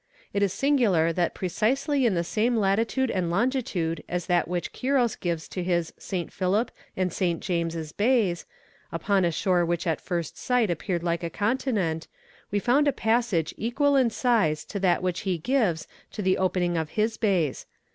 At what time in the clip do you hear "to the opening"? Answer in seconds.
16.13-16.77